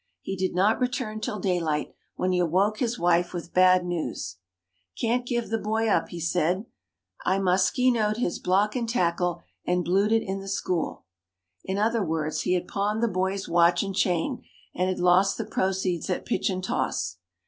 [0.23, 4.37] He did not return till daylight, when he awoke his wife with bad news.
[4.99, 6.65] "Can't give the boy up," he said.
[7.23, 11.05] "I moskenoed his block and tackle, and blued it in the school."
[11.63, 14.43] In other words, he had pawned the boy's watch and chain,
[14.73, 17.17] and had lost the proceeds at pitch and toss.